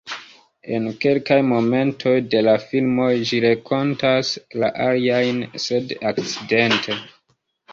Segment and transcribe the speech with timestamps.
[0.75, 4.33] En kelkaj momentoj de la filmoj ĝi renkontas
[4.65, 6.99] la aliajn sed "akcidente".